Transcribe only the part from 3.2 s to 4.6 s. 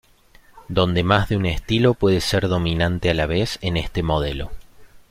vez en este modelo.